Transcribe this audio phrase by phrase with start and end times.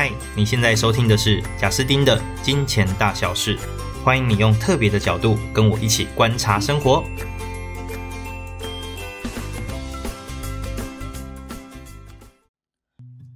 [0.00, 3.56] 嗨，你现在收听的是贾斯丁的《金钱大小事》，
[4.04, 7.02] 欢迎你用特别的角度跟我一起观察生活。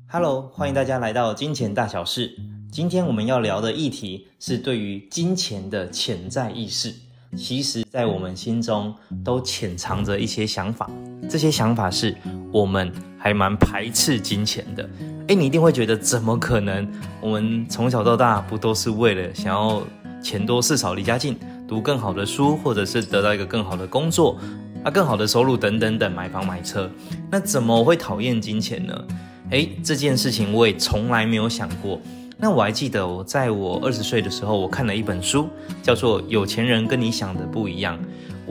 [0.06, 2.28] Hello，欢迎大家来到《金钱大小事》。
[2.70, 6.94] 今天我们要聊的议题是对于金钱的潜在意识。
[7.36, 8.94] 其实，在我们心中
[9.24, 10.88] 都潜藏着一些想法，
[11.28, 12.14] 这些想法是
[12.52, 14.88] 我们还蛮排斥金钱的。
[15.32, 16.86] 诶，你一定会觉得，怎么可能？
[17.18, 19.82] 我们从小到大不都是为了想要
[20.22, 24.36] 钱多事少离家近，读更好的书，或者是得到一个更好的工作，
[24.84, 26.86] 啊，更好的收入等等等，买房买车？
[27.30, 29.04] 那怎么会讨厌金钱呢？
[29.48, 31.98] 诶，这件事情我也从来没有想过。
[32.36, 35.48] 那我还记得，我在我二十岁的时候，我看了一本书，
[35.82, 37.98] 叫做《有钱人跟你想的不一样》。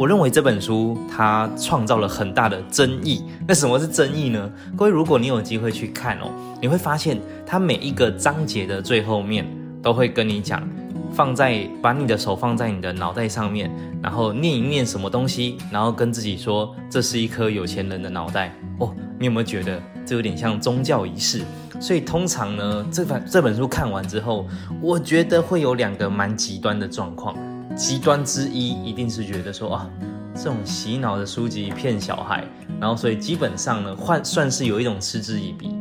[0.02, 3.24] 我认为这本书它创造了很大的争议。
[3.48, 4.52] 那什么是争议呢？
[4.76, 9.46] 各位，如果你有机会去看哦，你会发现它每一个章节的最后面
[9.80, 10.68] 都会跟你讲，
[11.14, 13.70] 放在把你的手放在你的脑袋上面，
[14.02, 18.92] 然后念一念什么东西，然后跟自己说，这是一颗有钱人的脑袋哦。
[19.20, 21.44] 你有没有觉得这有点像宗教仪式？
[21.80, 24.48] 所以通常呢，这本这本书看完之后，
[24.82, 27.36] 我觉得会有两个蛮极端的状况。
[27.76, 29.90] 极端之一一定是觉得说啊，
[30.36, 32.44] 这种洗脑的书籍骗小孩，
[32.80, 35.76] 然后所以基本上呢，换算是有一种嗤之以鼻。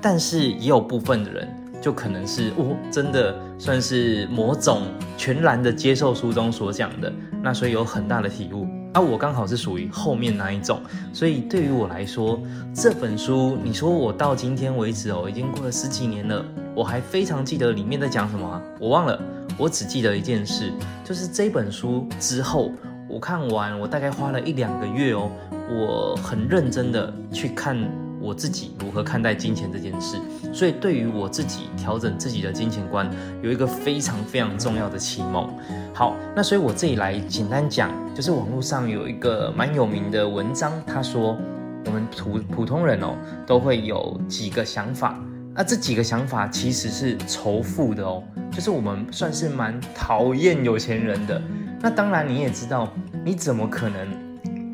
[0.00, 1.48] 但是也有部分的人，
[1.82, 4.82] 就可能是哦，真的算是某种
[5.16, 8.68] 全然的接受书中所讲的，那所以有很大的体悟。
[8.92, 10.80] 那、我刚好是属于后面那一种，
[11.12, 12.40] 所以对于我来说，
[12.72, 16.42] 这本书，你说我到今天为止哦，已经过了十几年了，
[16.74, 19.20] 我还非常记得里面在讲什么、啊，我忘了，
[19.58, 20.72] 我只记得一件事，
[21.04, 22.72] 就是这本书之后
[23.08, 25.30] 我看完，我大概花了一两个月哦，
[25.70, 27.76] 我很认真的去看。
[28.18, 30.16] 我自己如何看待金钱这件事，
[30.52, 33.08] 所以对于我自己调整自己的金钱观，
[33.40, 35.48] 有一个非常非常重要的启蒙。
[35.94, 41.38] 好，那所以我这里来简单讲，就是网络上有一个蛮有名的文章，他说
[41.84, 43.16] 我们普普通人哦
[43.46, 45.20] 都会有几个想法，
[45.56, 48.22] 那这几个想法其实是仇富的哦，
[48.52, 51.40] 就是我们算是蛮讨厌有钱人的。
[51.80, 52.92] 那当然你也知道，
[53.24, 54.26] 你怎么可能？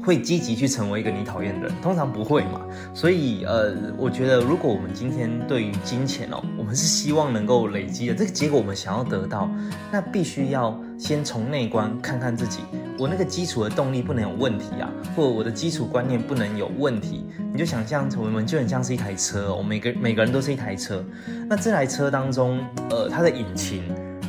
[0.05, 2.61] 会积极去成为一个你讨厌的人，通常不会嘛。
[2.93, 9.49] 所以，呃，我觉得如果我们今天对于金钱哦，我们是希望能够累积的这个结果，我们想要得到，
[9.93, 12.61] 那必须要先从内观看看自己，
[12.97, 17.27] 我那个基础的动力不能有问题啊，或者我的基础观念不能有问题。
[17.53, 21.05] 你就想象我们就很像是一台车哦，每个每个人都是一台车，
[21.49, 23.83] 那这台车当中，呃，它的引擎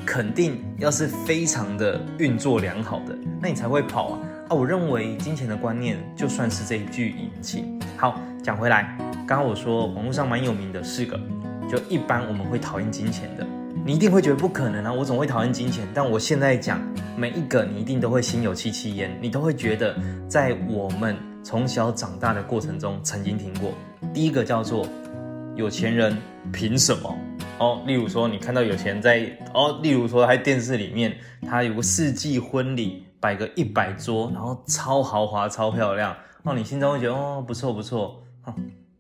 [0.03, 4.19] 肯定要是非常的运作良好的，那你才会跑啊。
[4.50, 7.79] 啊，我认为金钱的观念就算是这一具引擎。
[7.97, 8.97] 好，讲回来，
[9.28, 11.19] 刚刚我说网络上蛮有名的四个，
[11.69, 13.45] 就一般我们会讨厌金钱的，
[13.85, 15.85] 你一定会觉得不可能啊，我总会讨厌金钱。
[15.94, 16.81] 但我现在讲
[17.17, 19.95] 每一个，你一定都会心有戚戚焉，你都会觉得
[20.27, 23.71] 在我们从小长大的过程中曾经听过。
[24.13, 24.88] 第一个叫做
[25.55, 26.17] 有钱人
[26.53, 27.13] 凭什么？
[27.59, 31.13] 哦，例如说你看到有钱在哦，例如说在电视里面，
[31.45, 33.05] 他有个世纪婚礼。
[33.23, 36.13] 摆个一百桌，然后超豪华、超漂亮，
[36.44, 38.53] 哦，你心中会觉得哦，不错不错，哼，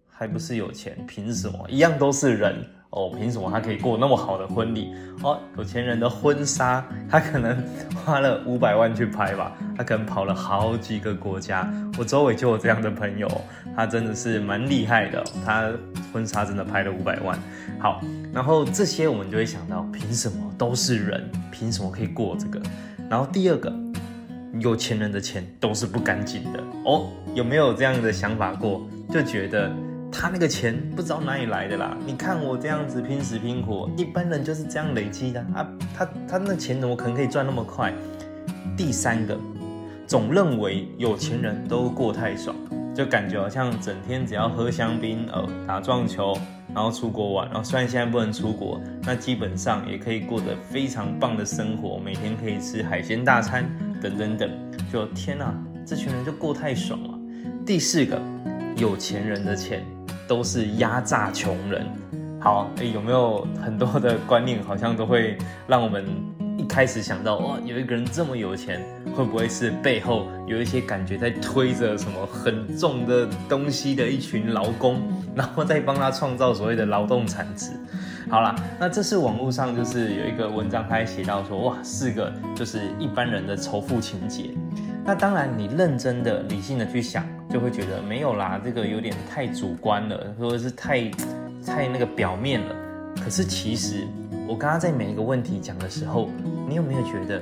[0.09, 1.59] 还不是有钱，凭什么？
[1.67, 2.65] 一样都是人
[2.95, 4.93] 哦，凭什么他可以过那么好的婚礼？
[5.23, 7.57] 哦，有钱人的婚纱，他可能
[8.05, 11.67] 花了五百万去拍吧，他可能跑了好几个国家。
[11.97, 13.27] 我周围就有这样的朋友，
[13.75, 15.71] 他真的是蛮厉害的，他
[16.13, 17.37] 婚纱真的拍了五百万。
[17.79, 17.99] 好，
[18.31, 21.27] 然后这些我们就会想到，凭什么都是人？
[21.51, 22.61] 凭什么可以过这个？
[23.09, 23.73] 然后第二个。
[24.59, 28.87] 有钱人的钱都是不干净的哦，有没有这样的想法过？
[29.09, 29.71] 就觉得
[30.13, 31.97] 他那个钱不知道哪里来的啦。
[32.05, 35.67] 你看我这样子拼死拼活，一般人就是这样累积的啊。
[35.93, 37.91] 他他那钱怎么可能可以赚那么快？
[38.77, 39.37] 第三个，
[40.05, 42.55] 总认为有钱人都过太爽，
[42.95, 46.37] 就感觉好像整天只要喝香槟、呃打撞球，
[46.73, 47.47] 然后出国玩。
[47.47, 53.65] 然后虽然现在不能出国，那基本上也可以过得非常棒的生活，每天可以吃海鲜大餐。
[54.01, 54.49] 等等等，
[54.91, 55.53] 就天哪，
[55.85, 57.19] 这群人就过太爽了。
[57.65, 58.21] 第四个，
[58.75, 59.81] 有钱人的钱
[60.27, 61.85] 都是压榨穷人。
[62.39, 66.05] 好，诶，有没有很多的观念，好像都会让我们
[66.57, 68.81] 一开始想到，哇，有一个人这么有钱，
[69.15, 75.01] 会不会是背后有一些感觉在推着什么很重的东西的一群劳工，
[75.33, 77.71] 然后再帮他创造所谓的劳动产值？
[78.29, 84.49] 好啦，那这是网络上就是有一个文章，他写到说，哇，四个就是一般人的仇富情节。
[85.05, 91.09] 那当然，你认真的、理性的去想，就会觉得没有啦，这个有点太主观了，或者是太
[91.65, 92.75] 太那个表面了。
[93.21, 94.07] 可是其实
[94.47, 96.29] 我刚刚在每一个问题讲的时候，
[96.69, 97.41] 你有没有觉得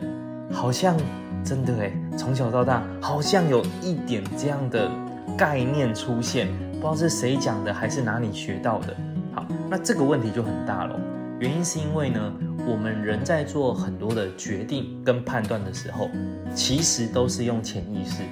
[0.52, 0.98] 好像
[1.44, 4.90] 真的诶，从小到大好像有一点这样的
[5.38, 8.96] 概念出现，不知道是谁讲的还是哪里学到的。
[9.36, 11.00] 好，那这个问题就很大了，
[11.40, 12.34] 原因是因为呢，
[12.68, 16.10] 我们人在做很多的决定跟判断的时候，
[16.54, 18.24] 其实都是用潜意识。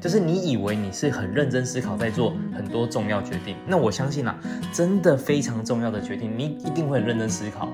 [0.00, 4.38] 就是你以为你是很认真思考，在做很多重要决定，那我相信啊，
[4.72, 7.68] 真的非常重要的决定，你一定会很认真思考。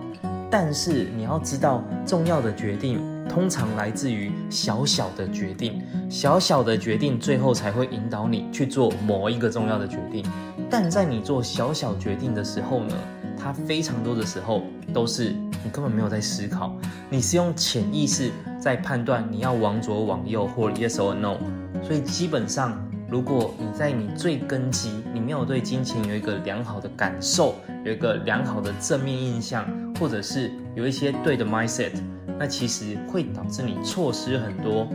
[0.51, 10.25] 但是你要知道，重要的决定通常来自于小小的决定，小小的决定最后才会引导你去做某一个重要的决定。
[10.71, 12.97] 但在你做小小决定的时候呢，
[13.37, 14.63] 它非常多的时候
[14.95, 15.35] 都是
[15.65, 16.77] 你根本没有在思考，
[17.11, 18.31] 你是用潜意识
[18.61, 21.39] 在判断你要往左往右或 yes or no。
[21.83, 22.79] 所以基本上，
[23.09, 29.67] 如果你在你最根基，你没有对金钱有一个良好的感受，有一个良好的正面印象，
[29.99, 31.93] 或者是有一些对的 mindset，
[32.39, 34.87] 那其实会导致你错失很多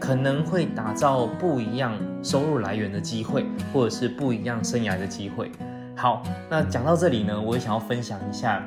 [0.00, 5.50] 可能会打造不一样收入来源的机会，或者是不一样生涯的机会。
[5.94, 8.60] 好，那讲到这里呢，我也想要分享一下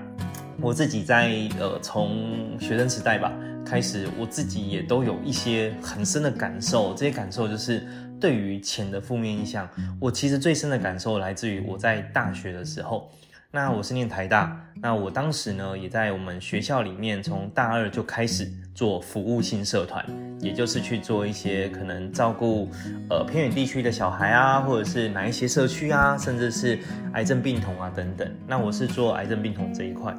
[0.61, 3.31] 我自己在呃从学生时代吧。
[3.65, 6.93] 开始，我自己也都有一些很深的感受。
[6.93, 7.83] 这些感受就是
[8.21, 9.67] 对于钱的负面印象。
[9.99, 13.09] 我其实最深的感受来自于我在大学的时候。
[13.55, 20.05] 那我是念台大，那我当时呢也在我们学校里面，从大二就开始做服务性社团，
[20.41, 22.69] 也就是去做一些可能照顾
[23.09, 26.77] 呃偏远地区的小孩啊，或者是哪一些社区啊，甚至是
[27.13, 28.29] 癌症病童啊等等。
[28.45, 30.13] 那我是做癌症病童这一块。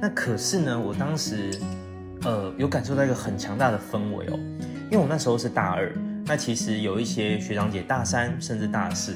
[0.00, 1.50] 那可是呢，我当时。
[2.22, 4.38] 呃，有感受到一个很强大的氛围哦，
[4.90, 5.92] 因为我那时候是大二，
[6.24, 9.14] 那其实有一些学长姐大三甚至大四，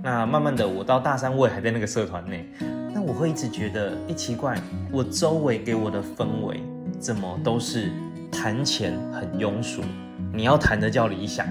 [0.00, 2.46] 那慢慢的我到大三我也还在那个社团内，
[2.94, 4.60] 那我会一直觉得，一奇怪，
[4.90, 6.62] 我周围给我的氛围
[6.98, 7.90] 怎么都是
[8.30, 9.82] 谈钱很庸俗，
[10.32, 11.46] 你要谈的叫理想，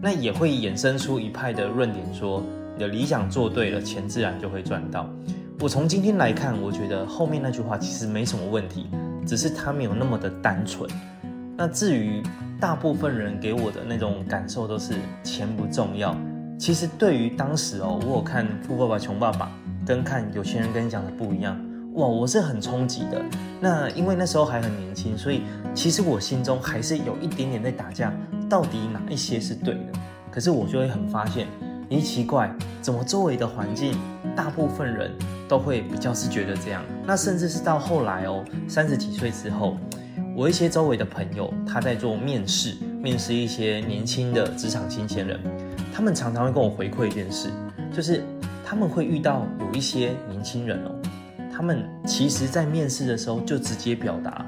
[0.00, 2.42] 那也会衍生出一派的论点说，
[2.74, 5.08] 你的理想做对了，钱自然就会赚到。
[5.60, 8.86] 我从今天来看，我觉得后面那句话其实没什么问题。
[9.26, 10.86] 只是他没有那么的单纯。
[11.56, 12.22] 那至于
[12.60, 14.92] 大部分人给我的那种感受都是
[15.22, 16.14] 钱不重要。
[16.58, 19.46] 其实对于当时哦，我有看《富爸爸穷爸爸》
[19.86, 21.58] 跟看有钱人跟你讲的不一样，
[21.94, 23.22] 哇，我是很冲击的。
[23.60, 25.42] 那因为那时候还很年轻，所以
[25.74, 28.12] 其实我心中还是有一点点在打架，
[28.48, 29.92] 到底哪一些是对的？
[30.30, 31.46] 可是我就会很发现，
[31.90, 33.98] 咦，奇怪，怎么周围的环境
[34.34, 35.10] 大部分人。
[35.46, 39.76] 都会比较是觉得这样，那甚至是到后来哦，三十几岁之后，
[40.34, 45.38] 我一些周围的朋友，他在做面试，面试一些年轻的职场新鲜人，
[45.92, 47.50] 他们常常会跟我回馈一件事，
[47.94, 48.24] 就是
[48.64, 50.90] 他们会遇到有一些年轻人哦，
[51.52, 54.44] 他们其实在面试的时候就直接表达，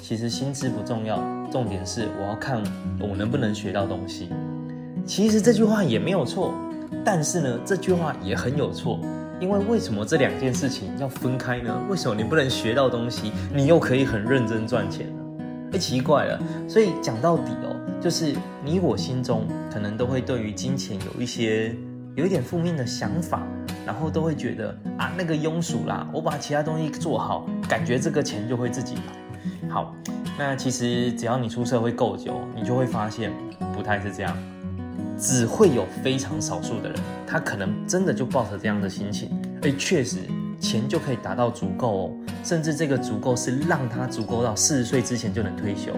[0.00, 1.18] 其实薪资不重要，
[1.50, 2.62] 重点是我要看
[3.00, 4.28] 我能不能学到东西。
[5.04, 6.54] 其实这句话也没有错，
[7.04, 9.00] 但是呢，这句话也很有错。
[9.40, 11.80] 因为为什么这两件事情要分开呢？
[11.88, 15.22] 为什么你不能学到东西，你又可以很认真赚钱呢？
[15.74, 16.42] 哎，奇怪了。
[16.68, 18.34] 所以讲到底哦，就是
[18.64, 21.72] 你我心中可能都会对于金钱有一些
[22.18, 23.46] 有一点负面的想法，
[23.86, 29.68] 然后都会觉得啊，那个庸俗啦，我把其他东西做好，感觉这个钱就会自己来。
[29.68, 29.94] 好，
[30.36, 33.30] 那其实只要你出社会够久，你就会发现
[33.72, 34.36] 不太是这样。
[35.16, 39.30] 只会有非常少数的人，他可能真的就抱着这样的心情，
[39.62, 40.16] 哎，确实
[40.58, 42.10] 钱就可以达到足够哦，
[42.42, 45.92] 甚至这个足够是让他足够到四十岁之前就能退休。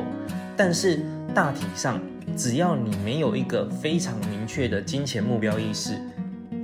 [0.54, 1.00] 但是
[1.34, 1.98] 大体上，
[2.36, 5.98] 只要你没有一个非常明确的金钱目标意识，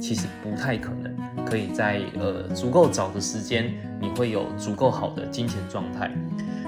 [0.00, 6.10] 其实不太可能可以在呃足够早的时间，你会有足够好的金钱状态。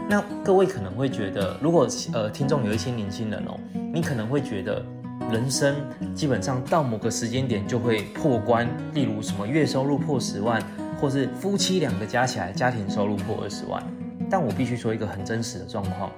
[0.09, 3.59] 那各位可能会觉得，如果呃听众有一些年轻人哦，
[3.93, 4.85] 你可能会觉得。
[5.33, 5.75] 人生
[6.15, 10.63] 基本上到某个时间点就会破关，例如什么月收入破十万，
[10.99, 13.83] 或是夫妻两个加起来家庭收入破二十万。
[14.31, 16.11] 但我必须说一个很真实的状况，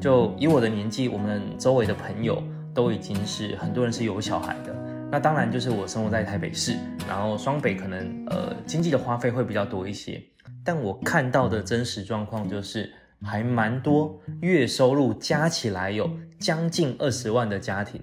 [0.00, 2.42] 就以我的年纪，我们周围的朋友
[2.72, 4.74] 都已经是很多人是有小孩的。
[5.10, 6.76] 那当然就是我生活在台北市，
[7.08, 10.22] 然后双北可能呃经济的花费会比较多一些。
[10.64, 12.92] 但我看到的真实状况就是
[13.22, 18.00] 还蛮多月收入加起来有将近二十万的家庭。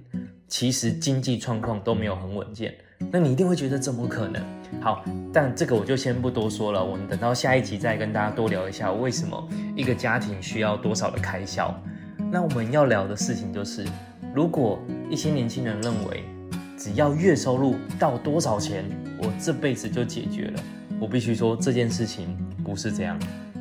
[0.47, 2.73] 其实经济状况都没有很稳健，
[3.11, 4.41] 那你一定会觉得怎么可能？
[4.81, 11.73] 好，但这个我就先不多说了，我们等到下一集再跟大家多聊一下为什么一个家庭需要多少的开销。
[12.31, 13.85] 那我们要聊的事情就是，
[14.33, 14.79] 如果
[15.09, 16.23] 一些年轻人认为
[16.77, 18.83] 只要月收入到多少钱，
[19.19, 20.63] 我这辈子就解决了，
[20.99, 23.17] 我必须说这件事情不是这样。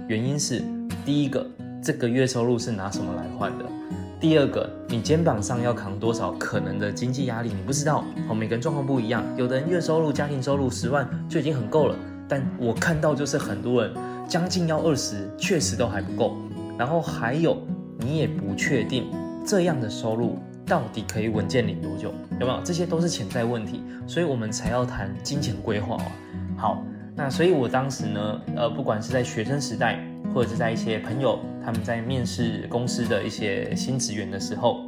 [0.08, 0.62] 原因是
[1.04, 1.46] 第一个，
[1.82, 3.64] 这个月收入是拿什么来换的？
[4.22, 8.04] 第二个，你肩膀上要扛多少可能的经济压力，你不知道。
[8.32, 11.96] 每个人状况不一样，有的人月收入、家庭收入十万就已经很够了，
[12.28, 13.92] 但我看到就是很多人
[14.28, 16.36] 将近要二十，确实都还不够。
[16.78, 17.60] 然后还有，
[17.98, 19.10] 你也不确定
[19.44, 22.60] 这样的收入到底可以稳健领多久，有没有？
[22.62, 26.06] 这些都是潜在问题，所以我们才要谈金钱规划啊。
[26.56, 26.84] 好，
[27.16, 29.98] 那所以我当时呢，呃，不管是在学生时代。
[30.34, 34.84] 或者是在一些朋友他们在面试公司的一些新职员的时候，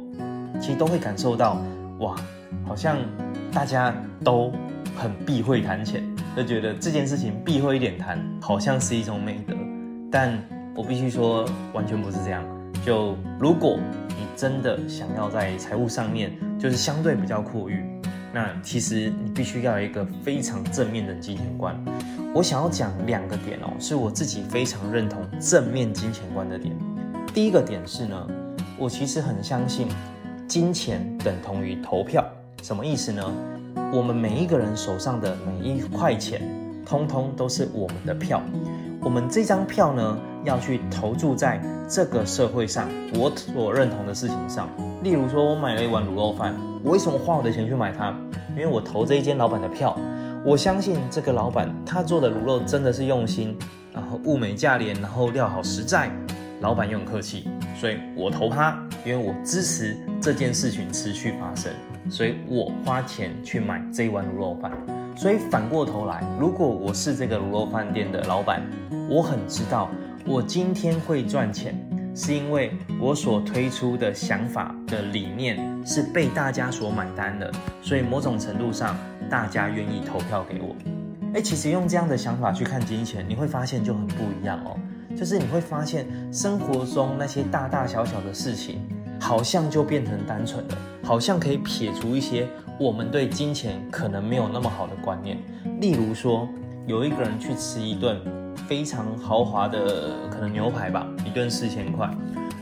[0.59, 1.61] 其实都会感受到，
[1.99, 2.15] 哇，
[2.65, 2.97] 好像
[3.51, 4.51] 大家都
[4.95, 6.03] 很避讳谈钱，
[6.35, 9.55] 就觉得这件事情避讳一点谈，好像是一种美德。
[10.11, 10.41] 但
[10.75, 12.43] 我必须说，完全不是这样。
[12.85, 17.83] 就如果你真的想要在财务上面就是相对比较阔裕，
[18.33, 21.75] 那其实你必须要有一个非常正面的金钱观。
[22.35, 26.75] 我想要讲两个点哦，是我自己非常认同正面金钱观的点。
[27.33, 28.27] 第一个点是呢，
[28.77, 29.87] 我其实很相信
[30.45, 32.25] 金钱等同于投票。
[32.61, 33.23] 什么意思呢？
[33.93, 36.41] 我们每一个人手上的每一块钱，
[36.85, 38.41] 通通都是我们的票。
[38.99, 44.67] 我们这张票呢，要去投注在这个社会上我所认同的事情上。
[45.03, 48.13] 例如说，我买了一碗卤肉饭，我为什么花我的钱去买它？
[48.49, 49.97] 因为我投这一间老板的票。
[50.45, 53.57] 我相信这个老板他做的卤肉真的是用心，
[53.91, 56.07] 然后物美价廉，然后料好实在，
[56.61, 61.73] 老板又很客气，所以我投他，因为我支持这件事情持续发生，
[62.11, 64.71] 所以我花钱去买这一碗卤肉饭。
[65.17, 68.61] 所以反过头来，如果我是这个卤肉饭店的老板，
[69.09, 69.89] 我很知道
[70.27, 71.73] 我今天会赚钱，
[72.13, 72.71] 是因为
[73.01, 78.95] 我所推出的想法的理念是被大家所买单的，所以某种程度上。
[79.29, 80.75] 大家愿意投票给我，
[81.33, 84.77] 哎，其实用这样的想法去看金钱，你会发现就很不一样哦。
[85.15, 88.81] 就是你会发现生活中那些大大小小的事情，
[89.19, 95.37] 好像就变成单纯的，好像可以撇除一些我们对金钱可能没有那么好的观念。
[95.79, 96.49] 例如说，
[96.85, 98.19] 有一个人去吃一顿
[98.67, 102.09] 非常豪华的可能牛排吧，一顿四千块，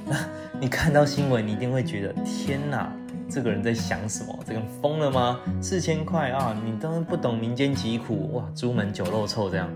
[0.05, 0.15] 那
[0.59, 2.91] 你看到新闻，你一定会觉得天哪！
[3.33, 4.39] 这个人在想什么？
[4.45, 5.39] 这个人疯了吗？
[5.59, 6.55] 四千块啊！
[6.63, 8.47] 你都不懂民间疾苦哇！
[8.55, 9.67] 朱门酒肉臭这样。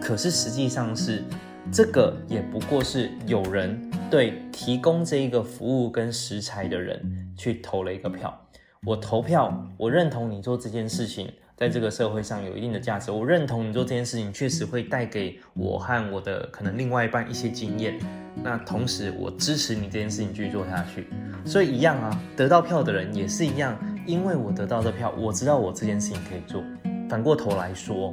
[0.00, 1.22] 可是实际上是，
[1.70, 3.78] 这个也不过是有人
[4.10, 8.34] 对提供这一个服务跟食材的人去投了一个票。
[8.86, 13.10] 我投票，我认同你做这件事情，在这个社会上有一定的价值。
[13.10, 17.98] 我认同你做这件事情，确实会带给我和我的可能另外一半一些经验。
[18.42, 21.06] 那同时，我支持你这件事情继续做下去，
[21.44, 26.62] 所以一样啊，得到票的人也是一样，因为我得到的票，我知道我这件事情可以做。
[27.08, 28.12] 反过头来说，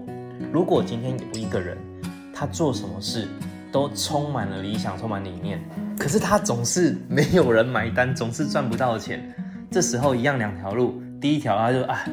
[0.53, 1.75] 如果今天有一个人，
[2.31, 3.27] 他做什么事
[3.71, 5.59] 都充满了理想，充满理念，
[5.97, 9.33] 可是他总是没有人买单，总是赚不到钱，
[9.71, 12.05] 这时候一样两条路，第一条他就啊，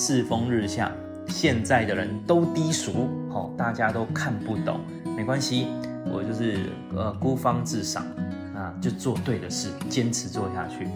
[0.00, 0.92] 世风日下，
[1.26, 4.78] 现在的人都低俗，好，大家都看不懂，
[5.16, 5.66] 没关系。
[6.08, 8.06] 我就是呃孤芳自赏
[8.54, 10.86] 啊，就做对的事，坚持做下去。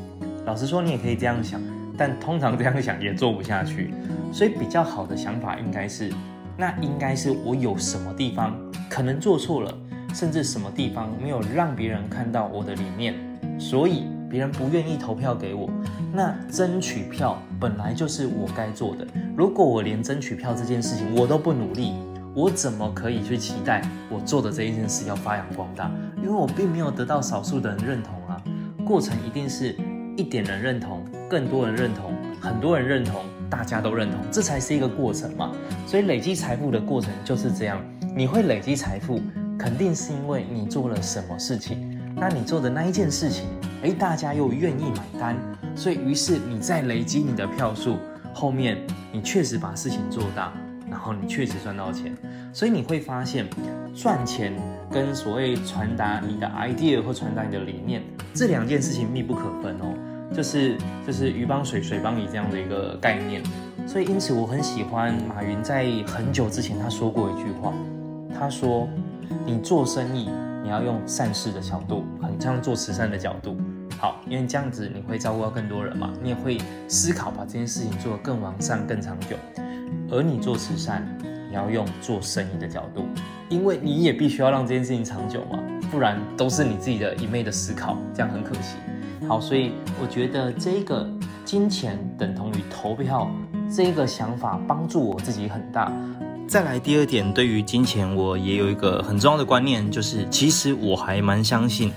[0.46, 1.60] 老实说，你也可以这样想，
[1.98, 3.92] 但通常这样想也做不下去。
[4.32, 6.08] 所以比较好的想法应该是，
[6.56, 8.56] 那应该是我有什么地方
[8.88, 9.78] 可能做错了，
[10.14, 13.16] 甚至什么地方没有让别人看到我的理念，
[13.58, 15.68] 所以别人不愿意投票给我。
[16.10, 19.06] 那争取票本来就是我该做的。
[19.36, 21.92] 如果我连争取票这件事情我都不努力，
[22.34, 25.90] 我怎么可以去期待我做的这一件事要发扬光大？
[26.16, 28.42] 因为我并没有得到少数的人认同啊。
[28.86, 29.76] 过程一定是
[30.16, 33.20] 一点人认同，更多人认同，很多人认同，
[33.50, 35.52] 大家都认同，这才是一个过程嘛。
[35.86, 37.78] 所以累积财富的过程就是这样。
[38.16, 39.20] 你会累积财富，
[39.58, 41.91] 肯定是因为你做了什么事情。
[42.22, 43.46] 那你做的那一件事情，
[43.82, 45.36] 诶，大家又愿意买单，
[45.74, 47.96] 所以于是你再累积你的票数，
[48.32, 48.78] 后面
[49.10, 50.52] 你确实把事情做大。
[50.88, 52.16] 然后你确实赚到钱，
[52.52, 53.48] 所以你会发现，
[53.92, 54.52] 赚钱
[54.88, 58.00] 跟所谓传达你的 idea 或传达你的理念
[58.32, 59.92] 这两件事情密不可分哦，
[60.32, 63.42] 就是就是鱼帮水，水帮鱼这样的一个概念。
[63.84, 67.72] 所以因此我很喜欢马云在很久之前他说过一句话，
[68.38, 68.88] 他说
[69.44, 70.28] ：“你做生意
[70.62, 73.56] 你要用善事的角度，很像做慈善的角度，
[73.98, 79.36] 好，因为这样子你会照顾到更多人嘛，你也会思考把这件事情做得更完善、更长久。”
[80.10, 81.06] 而你做慈善，
[81.48, 83.06] 你要用做生意的角度，
[83.48, 85.58] 因为你也必须要让这件事情长久嘛，
[85.90, 88.76] 不然都是你自己的一昧的思考，这样很可惜。
[89.26, 91.08] 好，所以我觉得这个
[91.44, 93.30] 金钱等同于投票
[93.74, 95.90] 这个想法帮助我自己很大。
[96.48, 101.90] 再来第二点，对于金钱，我也有一个很重要的观念，就是其实我还蛮相信，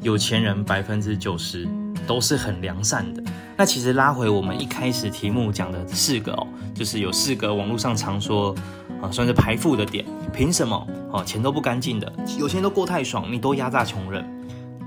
[0.00, 1.68] 有钱人百分之九十
[2.06, 3.22] 都是很良善的。
[3.54, 8.54] 那其实拉回我们一开始题目讲的四个哦，就是有四个网络上常说
[9.02, 10.02] 啊，算是排富的点，
[10.32, 14.24] 凭什么哦，钱都不干净的，有钱都过太爽，你都压榨穷人。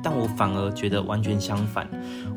[0.04, 1.88] 但我反而觉得完全相反。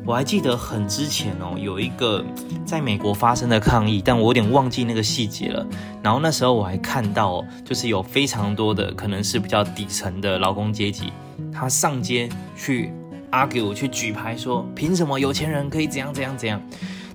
[0.05, 2.23] 我还记得很之前哦，有一个
[2.65, 5.65] 在美国发生的抗议，但我有点忘记那个细节了。
[6.03, 11.11] 然后那时候我还看到，哦就是有非常多的可能是比较底层的劳工阶级，
[11.51, 12.91] 他上街去
[13.31, 16.61] argue 去举牌说，凭什么有钱人可以怎样怎样怎样？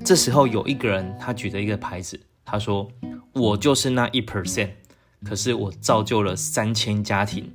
[0.05, 2.89] 这时候有一个人他举着一个牌子，他说
[3.33, 4.71] ：“我就是那一 percent，
[5.25, 7.53] 可是我造就了三千家庭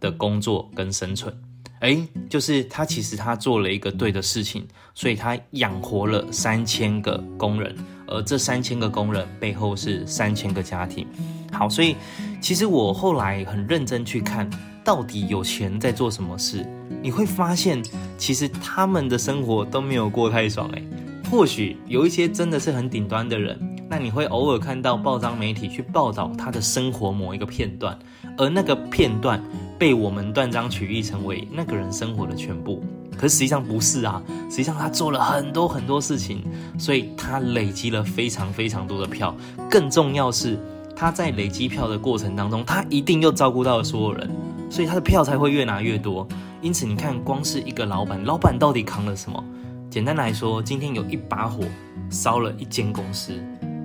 [0.00, 1.36] 的工作跟生存。”
[1.80, 1.96] 哎，
[2.28, 7.74] 就是他，其实他做了一个对的事情，所以他养活了三千个工人，
[8.06, 11.06] 而这三千个工人背后是三千个家庭。
[11.52, 11.96] 好，所以
[12.40, 14.48] 其实我后来很认真去看，
[14.84, 16.66] 到底有钱在做什么事，
[17.00, 17.82] 你会发现，
[18.16, 20.68] 其实他们的生活都没有过太爽。
[20.74, 20.82] 哎，
[21.30, 23.58] 或许有一些真的是很顶端的人，
[23.88, 27.98] 那你会偶尔看到报章媒体去报道他的生活某一个片段，
[28.36, 29.42] 而那个片段。
[29.78, 32.82] 被我们断章取义成为那个人生活的全部，
[33.16, 34.20] 可实际上不是啊！
[34.50, 36.42] 实际上他做了很多很多事情，
[36.76, 39.32] 所以他累积了非常非常多的票。
[39.70, 40.58] 更重要是，
[40.96, 44.28] 他在累积票的过程当中，他一定又照顾到了所有人，
[44.68, 46.26] 所以他的票才会越拿越多。
[46.60, 49.44] 因此，你看，光是一个老板，老板到底扛了什么？
[49.90, 51.64] 简单来说，今天有一把火
[52.10, 53.32] 烧了一间公司，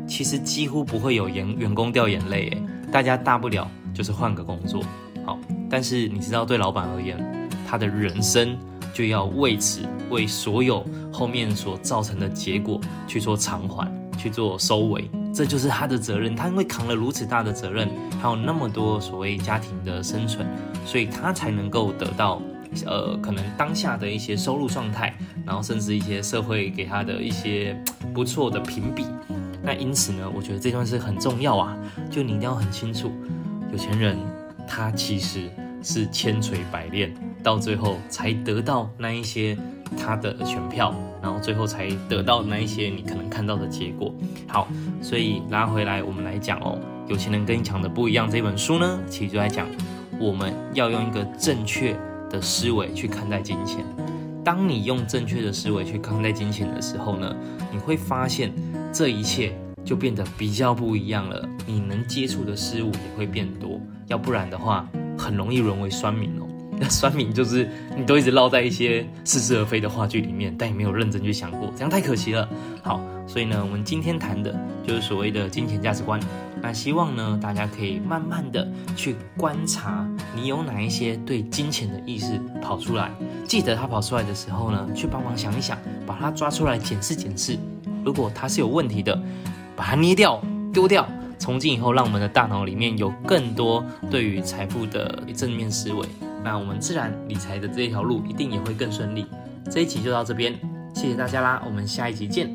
[0.05, 4.83] 其实几乎不会有员员工掉眼泪，诶，大家大不了就是换个工作。
[5.25, 7.17] 好，但是你知道，对老板而言，
[7.65, 8.57] 他的人生
[8.93, 16.35] 就要为此为所有后面所造成的结果去做偿还，去做收尾，这就是他的责任。
[16.35, 17.89] 他因为扛了如此大的责任，
[18.21, 20.45] 还有那么多所谓家庭的生存，
[20.85, 22.41] 所以他才能够得到
[22.85, 27.75] 呃，可能当下的一些收入状态，然后甚至一些社会给他的一些
[28.13, 29.05] 不错的评比。
[29.61, 31.77] 那因此呢，我觉得这段是很重要啊，
[32.09, 33.11] 就你一定要很清楚，
[33.71, 34.17] 有钱人。
[34.65, 35.49] 他其实
[35.83, 39.57] 是千锤百炼，到最后才得到那一些
[39.97, 44.15] 他的选票，然后最后才得到那一些你可能看到的结果。
[44.47, 44.69] 好，
[45.01, 46.79] 所以拉回来我们来讲哦，
[47.09, 48.29] 有钱人跟你讲的不一样。
[48.31, 49.67] 这本书呢，其实就在讲
[50.17, 51.93] 我们要用一个正确
[52.29, 53.83] 的思维去看待金钱。
[54.43, 57.33] 当你用正确的思维去看待金钱的时候呢，
[57.71, 58.51] 你会发现
[58.91, 61.47] 这一切就变得比较不一样了。
[61.65, 63.79] 你能接触的事物也会变多。
[64.07, 64.85] 要不然的话，
[65.17, 66.42] 很容易沦为酸民哦。
[66.79, 72.47] 那酸民就是你都一直绕在一些似是而非的话剧里面，但也没有认真去想过，这样太可惜了。
[72.81, 74.53] 好，所以呢，我们今天谈的
[74.85, 76.19] 就是所谓的金钱价值观。
[76.61, 83.11] 那希望呢，大家可以慢慢的去观察，你有哪一些对金钱的意识跑出来。
[83.45, 87.57] 记得他跑出来的时候呢，去帮忙想一想，把它抓出来检视检视。
[88.05, 89.21] 如果它是有问题的，
[89.75, 90.41] 把它捏掉，
[90.73, 91.05] 丢掉。
[91.37, 96.07] 从今以后，让我们的大脑里面有更多对于财富的正面思维，
[96.43, 99.25] 那我们自然理财的这一条路一定也会更顺利。
[99.71, 100.53] 这一集就到这边，
[100.93, 102.53] 谢谢大家啦，我们下一集见。